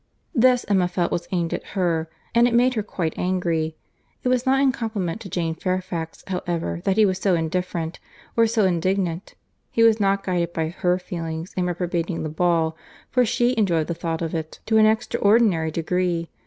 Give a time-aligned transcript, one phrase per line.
[0.33, 3.75] This Emma felt was aimed at her; and it made her quite angry.
[4.23, 7.99] It was not in compliment to Jane Fairfax however that he was so indifferent,
[8.35, 9.35] or so indignant;
[9.69, 12.75] he was not guided by her feelings in reprobating the ball,
[13.11, 16.31] for she enjoyed the thought of it to an extraordinary degree.